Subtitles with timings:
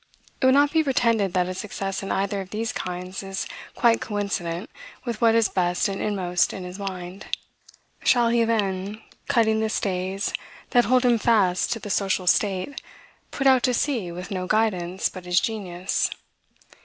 [0.41, 4.01] It will not be pretended that a success in either of these kinds is quite
[4.01, 4.67] coincident
[5.05, 7.27] with what is best and inmost in his mind.
[8.03, 10.33] Shall he, then, cutting the stays
[10.71, 12.81] that hold him fast to the social state,
[13.29, 16.09] put out to sea with no guidance but his genius?